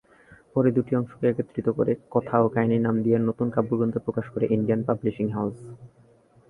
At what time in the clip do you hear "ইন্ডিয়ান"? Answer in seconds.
4.55-4.81